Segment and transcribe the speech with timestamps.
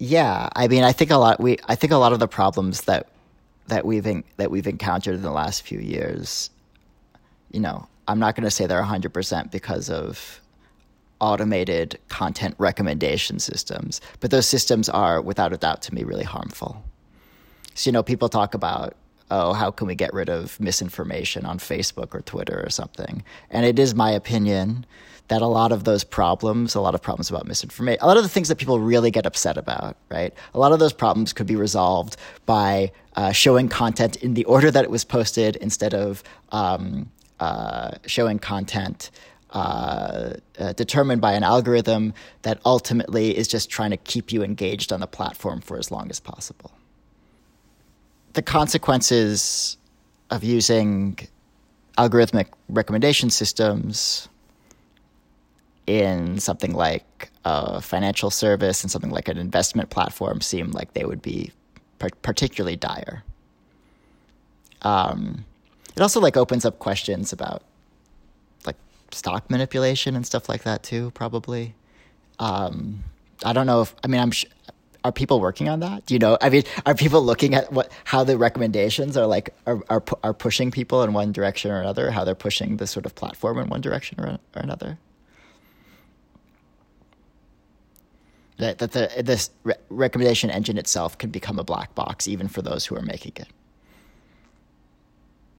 [0.00, 1.38] yeah, I mean, I think a lot.
[1.40, 3.08] We I think a lot of the problems that
[3.66, 6.48] that we've in, that we've encountered in the last few years,
[7.52, 10.40] you know, I'm not going to say they're 100 percent because of
[11.20, 16.82] automated content recommendation systems, but those systems are, without a doubt, to me, really harmful.
[17.74, 18.96] So, you know, people talk about,
[19.30, 23.22] oh, how can we get rid of misinformation on Facebook or Twitter or something?
[23.50, 24.86] And it is my opinion
[25.30, 28.24] that a lot of those problems, a lot of problems about misinformation, a lot of
[28.24, 30.34] the things that people really get upset about, right?
[30.54, 32.16] A lot of those problems could be resolved
[32.46, 37.92] by uh, showing content in the order that it was posted instead of um, uh,
[38.06, 39.12] showing content
[39.50, 42.12] uh, uh, determined by an algorithm
[42.42, 46.10] that ultimately is just trying to keep you engaged on the platform for as long
[46.10, 46.72] as possible.
[48.32, 49.76] The consequences
[50.30, 51.20] of using
[51.98, 54.28] algorithmic recommendation systems
[55.98, 61.04] in something like a financial service and something like an investment platform seem like they
[61.04, 61.52] would be
[62.22, 63.24] particularly dire.
[64.82, 65.44] Um,
[65.96, 67.62] it also like opens up questions about
[68.64, 68.76] like
[69.10, 71.74] stock manipulation and stuff like that too, probably.
[72.38, 73.02] Um,
[73.44, 74.30] I don't know if I mean I'm.
[74.30, 74.46] Sh-
[75.02, 76.04] are people working on that?
[76.04, 76.36] Do you know?
[76.42, 80.34] I mean, are people looking at what how the recommendations are like are are, are
[80.34, 82.10] pushing people in one direction or another?
[82.10, 84.98] How they're pushing the sort of platform in one direction or, or another?
[88.60, 92.62] That that the this re- recommendation engine itself can become a black box even for
[92.62, 93.48] those who are making it.